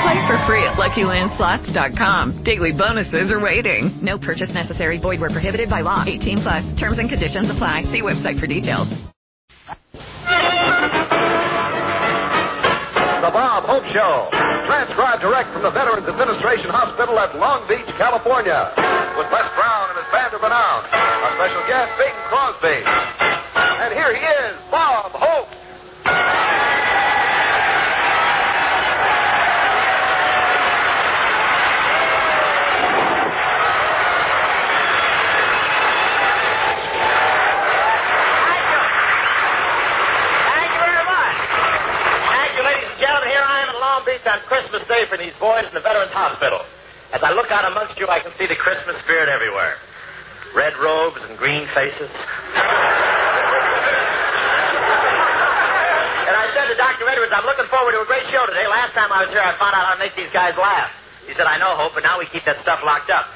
[0.00, 2.42] Play for free at LuckyLandSlots.com.
[2.42, 3.92] Daily bonuses are waiting.
[4.00, 4.98] No purchase necessary.
[4.98, 6.04] Void where prohibited by law.
[6.06, 6.64] 18 plus.
[6.80, 7.84] Terms and conditions apply.
[7.92, 8.88] See website for details.
[13.20, 14.32] The Bob Hope Show.
[14.64, 18.72] Transcribed direct from the Veterans Administration Hospital at Long Beach, California.
[19.20, 20.80] With Les Brown and his band of renown.
[20.88, 22.78] Our special guest, Bing Crosby.
[23.84, 25.52] And here he is, Bob Hope.
[39.40, 41.36] Thank you very much.
[42.28, 43.28] Thank you, ladies and gentlemen.
[43.30, 46.14] Here I am in Long Beach on Christmas Day for these boys in the Veterans
[46.14, 46.62] Hospital.
[47.10, 49.74] As I look out amongst you, I can see the Christmas spirit everywhere.
[50.54, 52.06] Red robes and green faces.
[56.30, 57.10] And I said to Dr.
[57.10, 58.70] Edwards, I'm looking forward to a great show today.
[58.70, 60.94] Last time I was here, I found out how to make these guys laugh.
[61.26, 63.26] He said, I know, Hope, but now we keep that stuff locked up.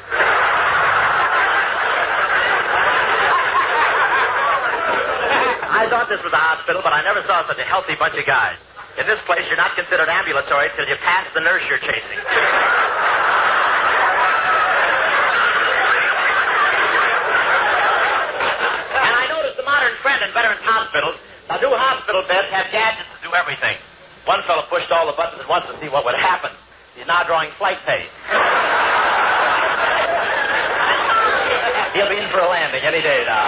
[5.75, 8.23] I thought this was a hospital, but I never saw such a healthy bunch of
[8.23, 8.62] guys.
[8.95, 12.19] In this place, you're not considered ambulatory till you pass the nurse you're chasing.
[18.95, 21.18] and I noticed a modern trend in veterans hospitals.
[21.51, 23.83] Now, new hospital beds have gadgets to do everything.
[24.30, 26.55] One fellow pushed all the buttons at once to see what would happen.
[26.95, 28.07] He's now drawing flight pay.
[31.98, 33.42] He'll be in for a landing any day now.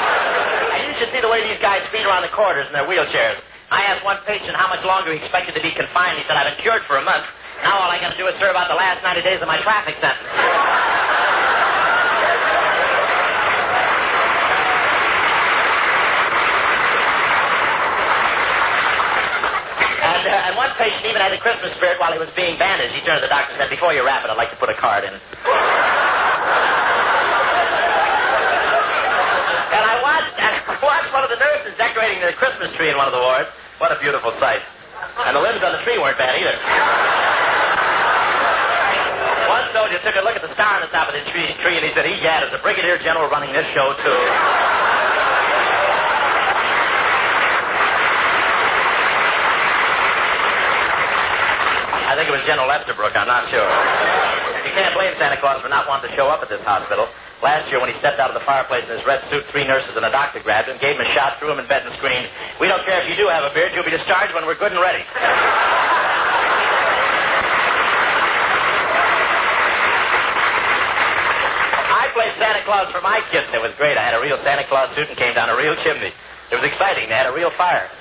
[0.74, 3.38] And you should see the way these guys speed around the corridors in their wheelchairs.
[3.66, 6.22] I asked one patient how much longer he expected to be confined.
[6.22, 7.26] He said, I've been cured for a month.
[7.66, 9.58] Now all I got to do is serve out the last 90 days of my
[9.66, 10.22] traffic sentence.
[19.98, 22.94] And, uh, and one patient even had a Christmas spirit while he was being bandaged.
[22.94, 24.70] He turned to the doctor and said, Before you wrap it, I'd like to put
[24.70, 25.10] a card in.
[29.74, 33.08] And I watched, I watched one of the nurses decorating the Christmas tree in one
[33.08, 33.48] of the wards.
[33.80, 34.60] What a beautiful sight.
[35.24, 36.56] And the limbs on the tree weren't bad either.
[39.48, 41.76] One soldier took a look at the star on the top of the tree, tree
[41.76, 44.20] and he said, Egad, is a brigadier general running this show, too?
[52.06, 53.68] I think it was General Estabrook, I'm not sure.
[54.64, 57.08] You can't blame Santa Claus for not wanting to show up at this hospital.
[57.44, 59.92] Last year, when he stepped out of the fireplace in his red suit, three nurses
[59.92, 62.24] and a doctor grabbed him, gave him a shot, threw him in bed, and screamed,
[62.56, 64.72] We don't care if you do have a beard, you'll be discharged when we're good
[64.72, 65.04] and ready.
[71.92, 74.00] I played Santa Claus for my kids, and it was great.
[74.00, 76.16] I had a real Santa Claus suit and came down a real chimney.
[76.48, 77.12] It was exciting.
[77.12, 77.84] They had a real fire.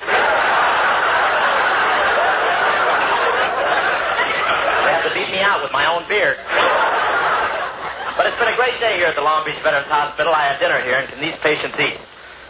[4.86, 6.38] They had to beat me out with my own beard.
[8.26, 10.34] But it's been a great day here at the Long Beach Veterans Hospital.
[10.34, 11.94] I had dinner here, and can these patients eat?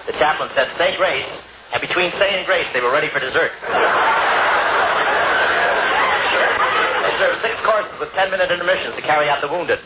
[0.09, 1.28] The chaplain said, say grace,
[1.76, 3.53] and between say and grace, they were ready for dessert.
[7.04, 9.76] They served six courses with ten-minute intermissions to carry out the wounded.
[9.76, 9.84] Boy,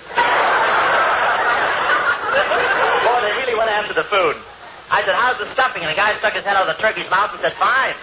[3.27, 4.39] they really went after the food.
[4.95, 5.83] I said, how's the stuffing?
[5.83, 7.99] And the guy stuck his head out of the turkey's mouth and said, fine.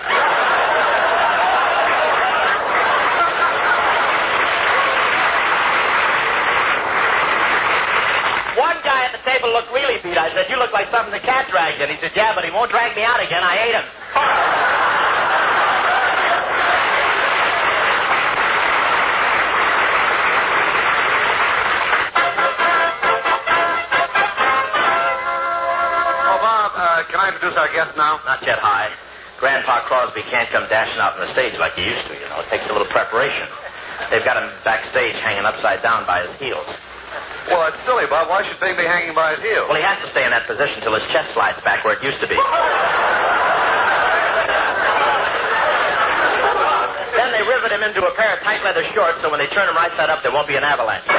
[8.57, 9.53] One guy at the table
[10.07, 10.17] beat.
[10.17, 11.91] I said, you look like something the cat dragged in.
[11.91, 13.43] He said, yeah, but he won't drag me out again.
[13.43, 13.87] I ate him.
[26.23, 28.23] Oh, Bob, uh, can I introduce our guest now?
[28.23, 28.91] Not yet hi.
[29.39, 32.41] Grandpa Crosby can't come dashing out on the stage like he used to, you know.
[32.41, 33.45] It takes a little preparation.
[34.09, 36.65] They've got him backstage hanging upside down by his heels.
[37.47, 38.27] Well, that's silly, Bob.
[38.27, 39.71] Why should Bing be hanging by his heels?
[39.71, 42.03] Well, he has to stay in that position till his chest slides back where it
[42.03, 42.35] used to be.
[47.15, 49.63] then they rivet him into a pair of tight leather shorts so when they turn
[49.63, 51.07] him right side up, there won't be an avalanche.
[51.07, 51.15] but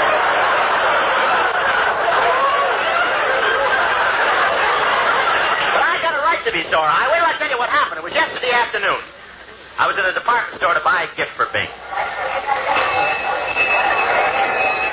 [5.81, 6.85] I got a right to be sore.
[6.85, 7.97] I wait till I tell you what happened.
[7.99, 9.01] It was yesterday afternoon.
[9.81, 11.73] I was in a department store to buy a gift for Bing.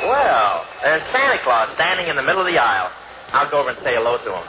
[0.08, 2.94] Well, there's Santa Claus standing in the middle of the aisle.
[3.34, 4.46] I'll go over and say hello to him.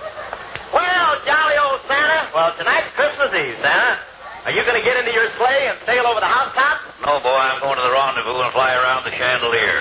[0.69, 2.29] Well, jolly old Santa.
[2.37, 3.97] Well, tonight's Christmas Eve, Santa.
[4.45, 6.77] Are you going to get into your sleigh and sail over the housetop?
[7.09, 9.81] No, boy, I'm going to the rendezvous and fly around the chandelier.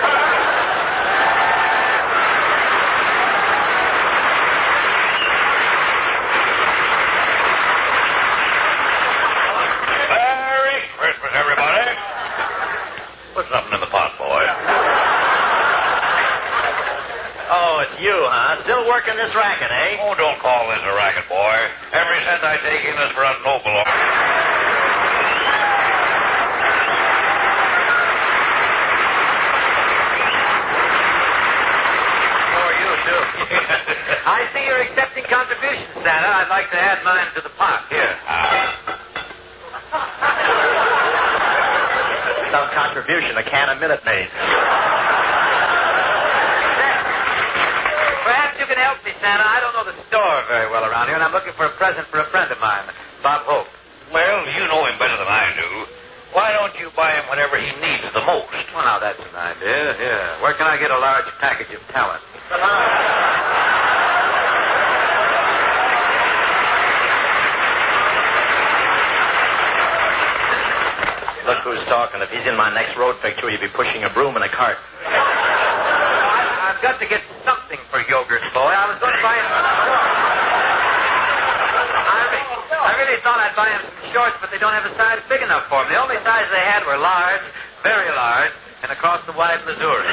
[10.08, 11.84] Merry Christmas, everybody.
[13.36, 14.40] Put something in the pot, boy.
[17.46, 18.62] Oh, it's you, huh?
[18.64, 20.02] Still working this racket, eh?
[20.02, 21.56] Oh, don't call this a racket, boy.
[21.94, 23.80] Every cent I take in is for a noble.
[32.50, 33.22] So are you, too.
[34.36, 36.30] I see you're accepting contributions, Santa.
[36.30, 37.86] I'd like to add mine to the pot.
[37.90, 38.14] Here.
[42.50, 44.28] Some contribution a can of Minute Maid.
[48.26, 49.40] Perhaps you can help me, Santa.
[49.40, 52.04] I don't know the store very well around here, and I'm looking for a present
[52.12, 52.84] for a friend of mine,
[53.24, 53.64] Bob Hope.
[54.12, 55.68] Well, you know him better than I do.
[56.36, 58.52] Why don't you buy him whatever he needs the most?
[58.76, 59.96] Well, now that's an idea.
[59.96, 60.44] Yeah.
[60.44, 62.20] Where can I get a large package of talent?
[71.48, 72.20] Look who's talking.
[72.20, 74.76] If he's in my next road picture, he'd be pushing a broom in a cart.
[75.08, 77.24] I, I've got to get
[77.76, 78.72] something for Yogurt Boy.
[78.72, 79.44] I was going to buy him.
[82.00, 84.94] I, re- I really thought I'd buy him some shorts, but they don't have a
[84.96, 85.92] size big enough for him.
[85.92, 87.44] The only size they had were large,
[87.84, 88.52] very large,
[88.82, 90.08] and across the wide Missouri.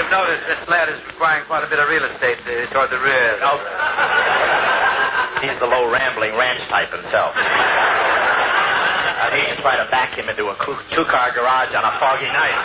[0.00, 2.98] You've noticed this lad is requiring quite a bit of real estate uh, toward the
[2.98, 3.38] rear.
[3.44, 3.60] Oh.
[5.44, 7.36] He's the low, rambling ranch type himself.
[9.24, 10.56] I hate to try to back him into a
[10.92, 12.60] two car garage on a foggy night.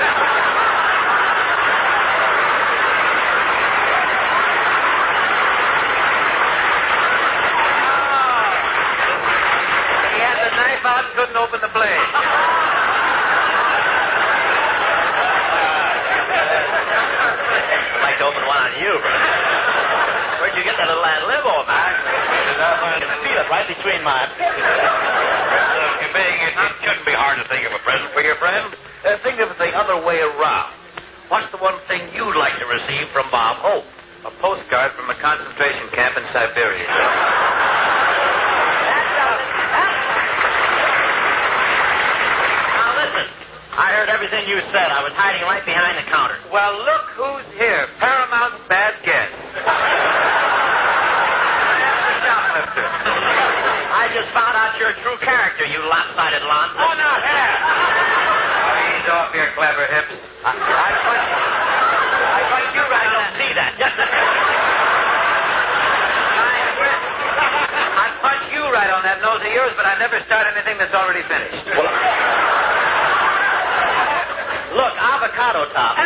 [10.11, 12.11] He had the knife out, couldn't open the blade.
[17.95, 19.15] I'd like to open one on you, but
[20.43, 21.95] where'd you get that little ad lib on, man?
[22.03, 24.27] I can feel it right between my.
[24.27, 24.99] Uh,
[26.09, 28.73] Bing, it, it shouldn't be hard to think of a present for your friend.
[29.05, 30.73] Uh, think of it the other way around.
[31.29, 32.33] What's the one thing you'd
[32.89, 33.85] like to receive from Bob Hope?
[34.25, 36.87] A postcard from a concentration camp in Siberia.
[42.75, 43.25] Now listen,
[43.79, 44.91] I heard everything you said.
[44.91, 46.35] I was hiding right behind the counter.
[46.51, 47.87] Well, look who's here.
[47.99, 49.31] Paramount's bad guest.
[52.27, 52.87] Shoplifter.
[53.89, 56.75] I just found out your true character, you lopsided lon.
[56.75, 57.55] Oh, now, here.
[58.99, 60.11] Ease off your clever hips.
[60.43, 61.49] I, I punch you
[62.89, 63.75] right I on don't see that.
[63.75, 64.07] Just a
[67.99, 70.95] I punch you right on that nose of yours, but I never start anything that's
[70.95, 71.67] already finished.
[74.79, 75.97] Look, avocado top.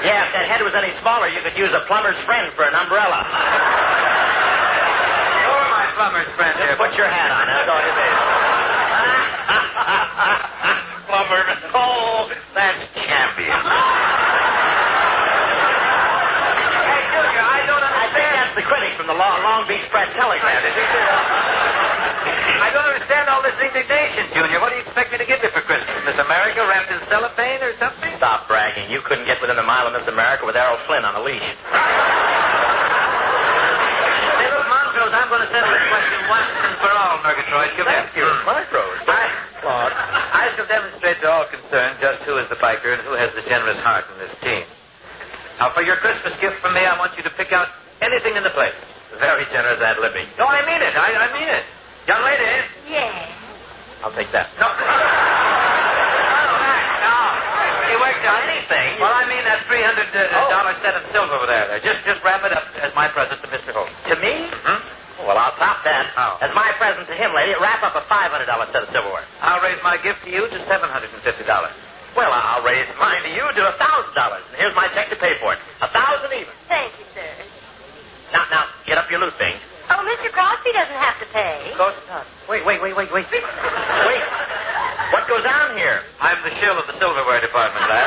[0.00, 2.72] Yeah, if that head was any smaller, you could use a plumber's friend for an
[2.74, 3.20] umbrella.
[5.44, 6.72] You're my plumber's friend here.
[6.74, 7.44] Just put your hat on.
[7.46, 8.16] That's all you need.
[11.10, 11.42] Plumber.
[11.76, 13.60] Oh, that's champion.
[16.80, 18.40] Hey, Junior, I don't I think understand.
[18.40, 20.60] that's the critic from the Long, Long Beach Press Telegram.
[22.60, 24.60] I don't understand all this indignation, Junior.
[24.60, 25.96] What do you expect me to give you for Christmas?
[26.04, 28.12] Miss America wrapped in cellophane or something?
[28.20, 28.92] Stop bragging.
[28.92, 31.40] You couldn't get within a mile of Miss America with Errol Flynn on a leash.
[34.36, 37.72] Hey, look, Montrose, I'm going to settle this question once and for all, Murgatroyd.
[37.80, 38.44] Come Thank you, here.
[38.44, 39.08] Montrose.
[39.08, 39.24] I,
[39.64, 39.96] Claude.
[39.96, 43.40] I shall demonstrate to all concerned just who is the biker and who has the
[43.48, 44.68] generous heart in this team.
[45.56, 48.42] Now, for your Christmas gift from me, I want you to pick out anything in
[48.44, 48.74] the place.
[49.18, 50.26] Very generous ad libbing.
[50.38, 50.94] No, I mean it.
[50.96, 51.64] I, I mean it.
[52.08, 52.44] Young lady.
[52.88, 53.12] Yes.
[54.02, 54.48] I'll take that.
[54.56, 54.68] No.
[54.70, 54.80] no,
[57.04, 57.16] no.
[57.92, 59.00] You worked out Anything?
[59.02, 60.48] Well, I mean that three hundred uh, Oh.
[60.48, 61.68] dollar set of silver over there.
[61.84, 63.74] Just, just wrap it up as my present to Mr.
[63.74, 63.92] Holmes.
[64.08, 64.46] To me?
[64.48, 64.80] Hmm?
[65.26, 66.06] Well, I'll top that.
[66.16, 66.38] How?
[66.40, 69.26] As my present to him, lady, wrap up a $500 set of silverware.
[69.44, 71.76] I'll raise my gift to you to seven hundred and fifty dollars.
[72.16, 74.16] Well, I'll raise mine to you to a $1,000.
[74.16, 75.60] And here's my check to pay for it.
[75.84, 76.54] A thousand even.
[76.66, 77.28] Thank you, sir.
[78.32, 79.58] Now, now, get up your loot, Bing.
[79.90, 80.30] Oh, Mr.
[80.30, 81.70] Cross He doesn't have to pay.
[81.72, 82.26] Of course not.
[82.48, 83.26] Wait, wait, wait, wait, wait.
[83.26, 84.24] Wait.
[85.10, 86.02] What goes on here?
[86.20, 88.06] I'm the shill of the silverware department, lad.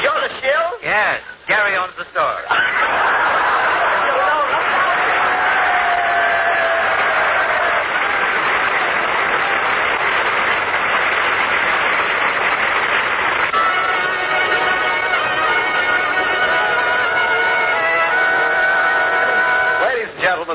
[0.00, 0.66] You're the shill?
[0.80, 1.20] Yes.
[1.48, 2.40] Gary owns the store.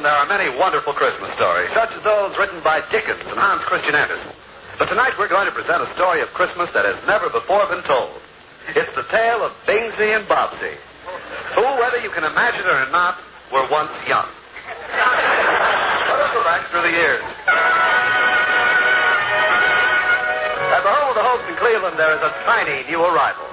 [0.03, 3.95] there are many wonderful Christmas stories, such as those written by Dickens and Hans Christian
[3.95, 4.31] Andersen.
[4.79, 7.83] But tonight we're going to present a story of Christmas that has never before been
[7.83, 8.15] told.
[8.79, 10.77] It's the tale of Bingsy and Bobsy,
[11.57, 13.19] who, whether you can imagine it or not,
[13.51, 14.29] were once young.
[14.87, 17.25] Let us go back through the years.
[20.69, 23.48] At the home of the Hopes in Cleveland, there is a tiny new arrival.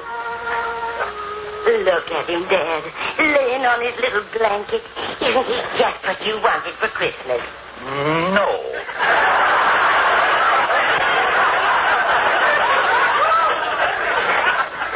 [1.67, 2.83] Look at him, Dad,
[3.19, 4.87] laying on his little blanket.
[5.19, 7.43] Isn't he just what you wanted for Christmas?
[7.83, 8.47] No.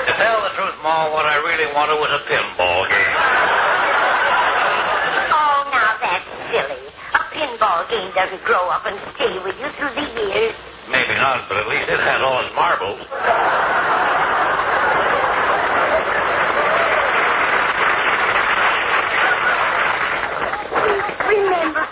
[0.06, 3.14] To tell the truth, Ma, what I really wanted was a pinball game.
[5.34, 6.22] Oh, now that's
[6.54, 6.86] silly.
[6.86, 10.54] A pinball game doesn't grow up and stay with you through the years.
[10.86, 13.02] Maybe not, but at least it has all its marbles.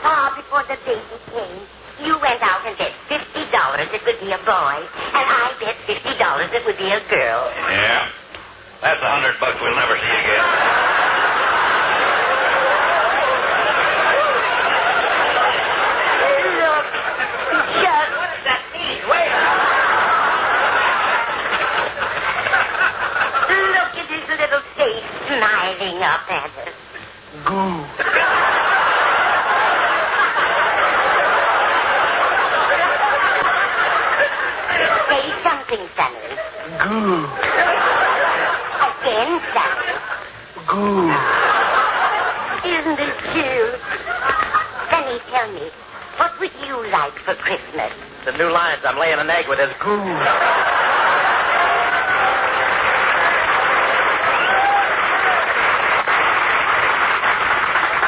[0.09, 1.61] Pa, before the baby came,
[2.00, 5.77] you went out and bet fifty dollars it would be a boy, and I bet
[5.85, 7.53] fifty dollars it would be a girl.
[7.53, 8.09] Yeah.
[8.81, 10.49] That's a hundred bucks we'll never see again.
[16.57, 16.88] Look,
[17.85, 19.05] just what does that mean?
[19.12, 19.33] Wait.
[23.77, 26.73] look at his little face smiling up at us.
[35.09, 36.35] Say something, Sonny.
[36.88, 37.04] Again,
[39.52, 39.92] Sonny.
[42.64, 43.76] Isn't it cute?
[44.88, 45.68] Sonny, tell me,
[46.16, 47.92] what would you like for Christmas?
[48.25, 48.80] The new lines.
[48.88, 50.00] I'm laying an egg with his goo.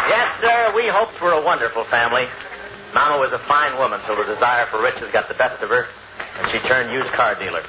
[0.08, 0.72] Yes, sir.
[0.74, 2.24] We hoped for a wonderful family.
[2.94, 5.84] Mama was a fine woman till the desire for riches got the best of her,
[5.84, 7.62] and she turned used car dealer.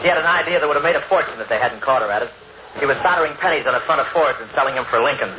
[0.00, 2.08] She had an idea that would have made a fortune if they hadn't caught her
[2.08, 2.32] at it.
[2.80, 5.36] She was soldering pennies on the front of Fords and selling them for Lincolns.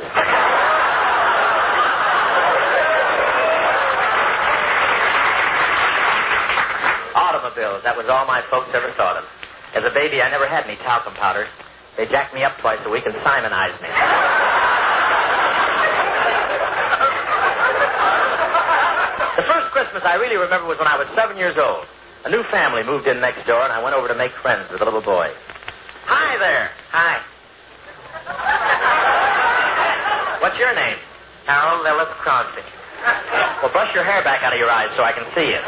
[7.18, 9.26] Automobiles, that was all my folks ever thought of.
[9.74, 11.50] As a baby, I never had any talcum powder.
[11.98, 13.90] They jacked me up twice a week and Simonized me.
[19.42, 21.82] The first Christmas I really remember was when I was seven years old.
[22.24, 24.78] A new family moved in next door, and I went over to make friends with
[24.78, 25.26] the little boy.
[26.06, 26.70] Hi there.
[26.94, 27.18] Hi.
[30.38, 30.98] What's your name?
[31.50, 32.62] Harry Lillis Crosby.
[33.58, 35.64] Well, brush your hair back out of your eyes so I can see it.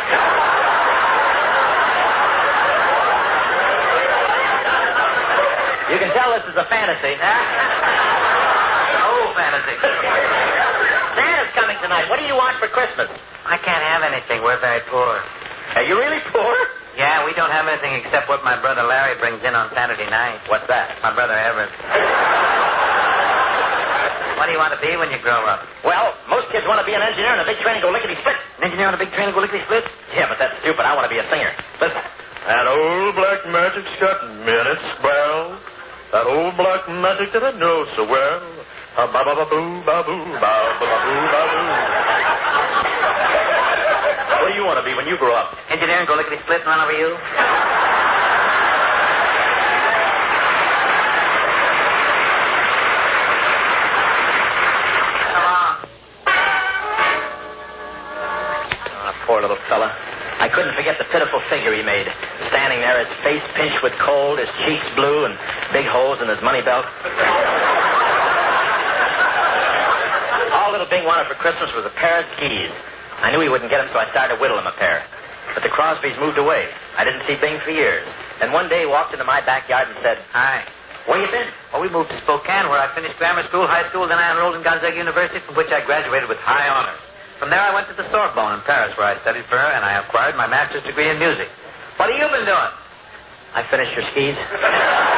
[5.91, 7.19] You can tell this is a fantasy.
[7.19, 9.11] Huh?
[9.11, 9.75] Oh, fantasy.
[11.19, 12.07] Santa's coming tonight.
[12.07, 13.11] What do you want for Christmas?
[13.43, 14.39] I can't have anything.
[14.47, 15.19] We're very poor.
[15.75, 16.54] Are you really poor?
[16.95, 20.38] Yeah, we don't have anything except what my brother Larry brings in on Saturday night.
[20.47, 20.95] What's that?
[21.02, 21.75] My brother Everett.
[24.38, 25.66] What do you want to be when you grow up?
[25.83, 28.14] Well, most kids want to be an engineer in a big train and go lickety
[28.23, 28.38] split.
[28.62, 29.83] An engineer on a big train and go lickety split?
[30.14, 30.87] Yeah, but that's stupid.
[30.87, 31.50] I want to be a singer.
[31.83, 32.02] Listen.
[32.47, 35.59] That old black magic's got minutes spell.
[36.14, 38.43] That old black magic that I know so well.
[38.95, 42.04] A ba ba ba boo ba boo ba ba ba boo ba boo.
[44.64, 45.52] You want to be when you grow up?
[45.68, 47.12] Engineer and go lickety split and run over you?
[55.37, 55.85] Come on.
[59.04, 59.92] Ah, poor little fella.
[60.40, 62.09] I couldn't forget the pitiful figure he made,
[62.49, 65.37] standing there, his face pinched with cold, his cheeks blue, and
[65.76, 66.88] big holes in his money belt.
[70.56, 72.94] All little Bing wanted for Christmas was a pair of skis.
[73.25, 75.00] I knew he wouldn't get them, so I started to whittle him a pair.
[75.57, 76.69] But the Crosbys moved away.
[77.00, 78.04] I didn't see Bing for years.
[78.45, 80.61] And one day he walked into my backyard and said, Hi.
[81.09, 81.49] Where you been?
[81.73, 84.57] Well, we moved to Spokane, where I finished grammar school, high school, then I enrolled
[84.57, 87.00] in Gonzaga University, from which I graduated with high honors.
[87.40, 89.85] From there, I went to the Sorbonne in Paris, where I studied for her, and
[89.85, 91.49] I acquired my master's degree in music.
[91.97, 92.73] What have you been doing?
[93.52, 94.37] I finished your skis.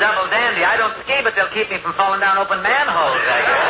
[0.00, 0.64] Double dandy.
[0.66, 3.62] I don't ski, but they'll keep me from falling down open manholes, I guess.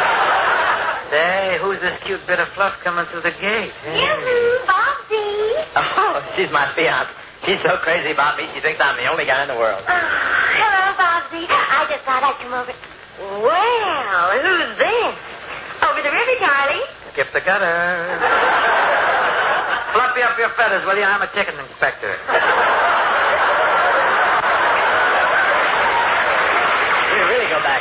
[1.12, 3.72] Say, who's this cute bit of fluff coming through the gate?
[3.84, 4.00] Hey.
[4.00, 5.64] Yoo-hoo, Bobsy.
[5.76, 7.12] Oh, she's my fiance.
[7.44, 9.84] She's so crazy about me, she thinks I'm the only guy in the world.
[9.84, 11.44] Oh, hello, Bobsy.
[11.44, 12.72] I just thought I'd come over.
[13.20, 15.14] Well, who's this?
[15.84, 16.82] Over the river, Charlie.
[17.12, 17.68] Skip the gutter.
[19.94, 21.04] Fluffy up your feathers, will you?
[21.04, 22.16] I'm a chicken inspector.
[27.14, 27.78] You really go back.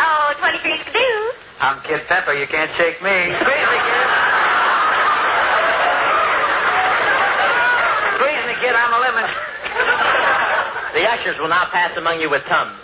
[0.00, 1.20] Oh, 23 Skidoo.
[1.60, 2.32] I'm Kid Pepper.
[2.32, 3.16] You can't shake me.
[3.36, 4.06] Squeeze me, kid.
[8.16, 8.74] Squeeze me, kid.
[8.74, 9.28] I'm a lemon.
[10.96, 12.74] The ushers will now pass among you with tums.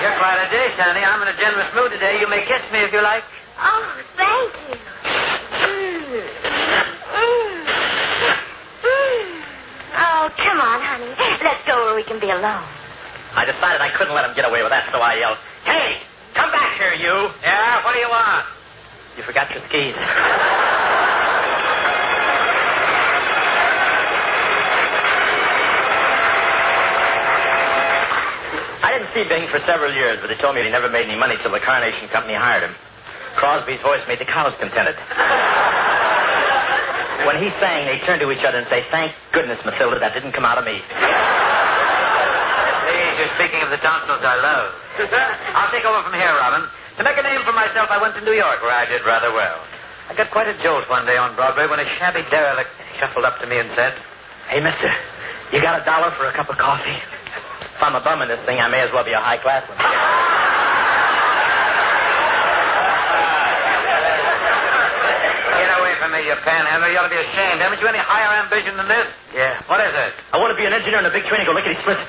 [0.00, 1.04] You're quite a dish, honey.
[1.04, 2.20] I'm in a generous mood today.
[2.20, 3.22] You may kiss me if you like.
[3.60, 3.84] Oh,
[4.16, 4.76] thank you.
[4.76, 6.24] Mm.
[7.16, 7.60] Mm.
[8.80, 9.28] Mm.
[9.96, 11.12] Oh, come on, honey.
[11.44, 12.64] Let's go where we can be alone.
[13.36, 16.00] I decided I couldn't let him get away with that, so I yelled, Hey,
[16.36, 17.16] come back here, you.
[17.42, 18.44] Yeah, what do you want?
[19.16, 19.96] You forgot your skis.
[28.84, 31.16] I didn't see Bing for several years, but he told me he never made any
[31.16, 32.74] money till the Carnation Company hired him.
[33.36, 34.96] Crosby's voice made the cows contented.
[37.24, 40.32] When he sang, they turned to each other and say, Thank goodness, Mathilda, that didn't
[40.32, 40.78] come out of me.
[42.86, 44.66] Please, you're speaking of the tonsils I love.
[45.56, 46.68] I'll take over from here, Robin.
[46.96, 49.28] To make a name for myself, I went to New York, where I did rather
[49.28, 49.60] well.
[50.08, 53.36] I got quite a jolt one day on Broadway when a shabby derelict shuffled up
[53.44, 53.92] to me and said,
[54.48, 54.88] Hey, mister,
[55.52, 56.96] you got a dollar for a cup of coffee?
[57.76, 59.68] If I'm a bum in this thing, I may as well be a high class
[59.68, 59.76] one.
[65.60, 66.88] Get away from me, you panhandler.
[66.88, 67.60] You ought to be ashamed.
[67.60, 69.04] Haven't you any higher ambition than this?
[69.36, 69.60] Yeah.
[69.68, 70.16] What is it?
[70.32, 72.00] I want to be an engineer in a big train and go lickety split.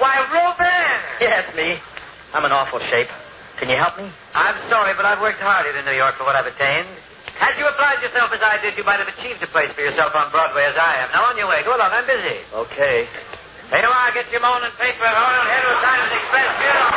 [0.00, 0.88] Why, Reuben!
[1.20, 1.76] Yes, me.
[2.34, 3.10] I'm in awful shape.
[3.58, 4.06] Can you help me?
[4.32, 6.88] I'm sorry, but I've worked hard here in New York for what I've attained.
[7.36, 10.14] Had you applied yourself as I did, you might have achieved a place for yourself
[10.14, 11.08] on Broadway as I am.
[11.12, 11.64] Now, on your way.
[11.64, 11.90] Go along.
[11.90, 12.44] I'm busy.
[12.52, 13.08] Okay.
[13.72, 14.08] Here you are.
[14.12, 15.02] Get your morning paper.
[15.08, 16.88] Ahead to the Times Express Bureau.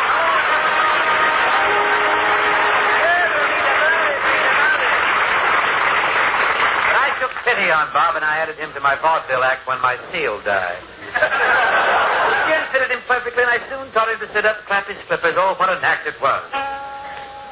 [6.93, 9.97] I took pity on Bob, and I added him to my vaudeville act when my
[10.11, 10.81] seal died.
[11.17, 14.97] the skin fitted him perfectly, and I soon taught him to sit up, clap his
[15.07, 15.35] flippers.
[15.37, 16.43] Oh, what an act it was.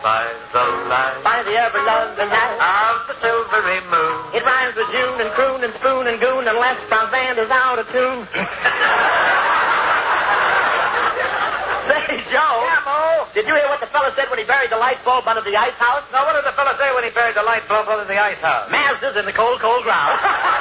[0.02, 2.58] By the light By the ever lovely night.
[2.58, 4.34] of the silvery moon.
[4.34, 7.78] It rhymes with June and croon and spoon and goon unless my band is out
[7.78, 8.26] of tune.
[11.92, 12.58] Say, Joe.
[12.66, 13.30] Yeah, Mo?
[13.38, 15.54] Did you hear what the fella said when he buried the light bulb under the
[15.58, 16.02] ice house?
[16.14, 18.40] Now, what did the fellow say when he buried the light bulb under the ice
[18.42, 18.70] house?
[18.74, 20.18] Mazda's in the cold, cold ground.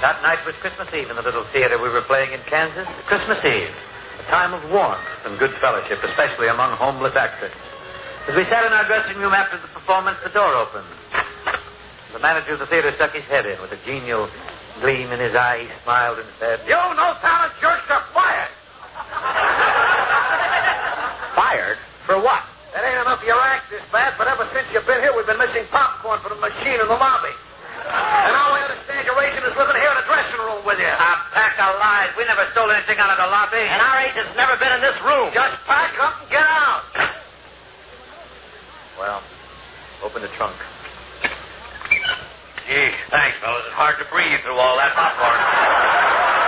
[0.00, 2.88] That night was Christmas Eve in the little theater we were playing in Kansas.
[3.04, 7.52] Christmas Eve, a time of warmth and good fellowship, especially among homeless actors.
[8.24, 10.88] As we sat in our dressing room after the performance, the door opened.
[12.16, 14.24] The manager of the theater stuck his head in with a genial
[14.80, 15.64] gleam in his eye.
[15.64, 18.52] He smiled and said, You no talent are fired.
[21.36, 21.76] Fired?
[22.08, 22.40] For what?
[22.72, 25.28] That ain't enough of your act this bad, but ever since you've been here, we've
[25.28, 27.36] been missing popcorn from the machine in the lobby.
[27.90, 29.18] And all we understand you're
[29.50, 30.86] is living here in the dressing room with you.
[30.86, 32.14] A pack of lies.
[32.14, 33.58] We never stole anything out of the lobby.
[33.58, 35.34] And our agent's never been in this room.
[35.34, 36.86] Just pack up and get out.
[38.94, 39.20] Well,
[40.06, 40.54] open the trunk.
[42.68, 43.66] Gee, thanks, fellas.
[43.66, 46.39] It's hard to breathe through all that popcorn.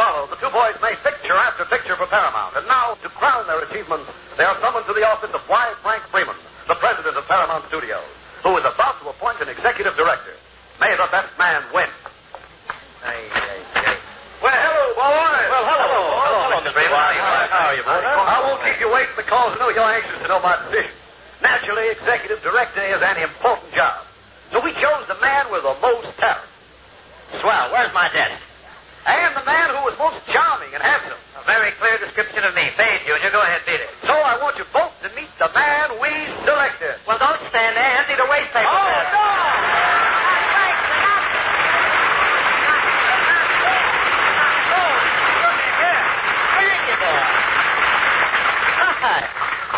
[0.00, 0.32] All know what followed.
[0.32, 2.56] The two boys made picture after picture for Paramount.
[2.56, 4.08] And now, to crown their achievements,
[4.40, 5.64] they are summoned to the office of Y.
[5.84, 6.36] Frank Freeman,
[6.68, 8.08] the president of Paramount Studios,
[8.42, 10.32] who is about to appoint an executive director.
[10.80, 11.90] May the best man win.
[13.04, 13.96] Hey, hey, hey.
[14.40, 15.48] Well, hello, boys.
[15.52, 16.00] Well, hello.
[16.16, 16.72] Hello, Mr.
[16.72, 16.96] Freeman.
[17.52, 18.00] How are you, boy?
[18.00, 20.96] I won't keep you waiting because I know you're anxious to know my decision.
[21.44, 24.08] Naturally, executive director is an important job.
[24.52, 26.48] So we chose the man with the most talent.
[27.40, 27.70] Swell.
[27.72, 28.39] Where's my desk?
[29.50, 31.18] man who was most charming and handsome.
[31.34, 32.70] A very clear description of me.
[32.78, 33.34] Fade, Junior.
[33.34, 33.90] Go ahead, beat it.
[34.06, 36.12] So I want you both to meet the man we
[36.46, 37.02] selected.
[37.06, 37.90] Well, don't stand there.
[37.98, 38.70] Empty the wastepaper.
[38.70, 39.10] Oh, there.
[39.10, 39.26] no!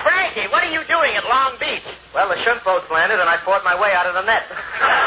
[0.02, 1.86] Frankie, what are you doing at Long Beach?
[2.12, 4.42] Well, the shrimp boat's landed, and I fought my way out of the net.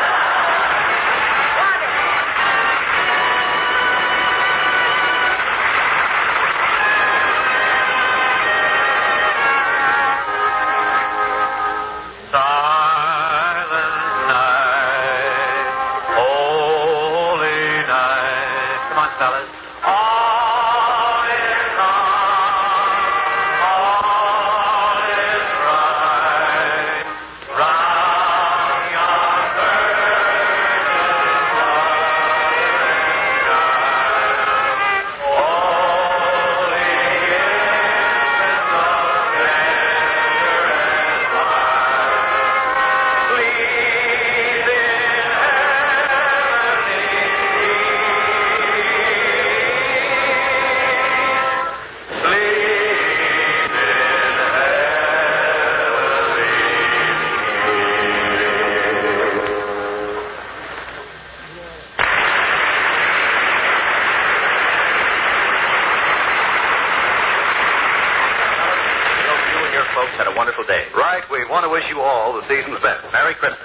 [71.89, 73.06] you all the season's best.
[73.12, 73.64] Merry Christmas.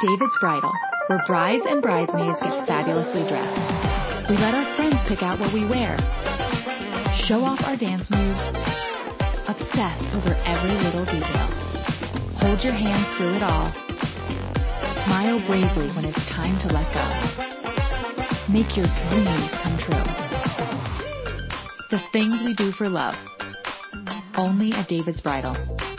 [0.00, 0.72] David's Bridal,
[1.08, 4.30] where brides and bridesmaids get fabulously dressed.
[4.30, 5.98] We let our friends pick out what we wear,
[7.28, 8.40] show off our dance moves,
[9.44, 11.52] obsess over every little detail,
[12.40, 13.68] hold your hand through it all,
[15.04, 17.04] smile bravely when it's time to let go.
[18.48, 20.06] Make your dreams come true.
[21.90, 23.14] The things we do for love.
[24.34, 25.89] Only at David's Bridal.